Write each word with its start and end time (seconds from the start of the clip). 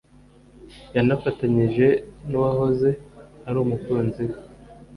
yanafatanyije 0.95 1.87
n’uwahoze 2.29 2.89
ari 3.47 3.57
umukunzi 3.63 4.23
we 4.29 4.37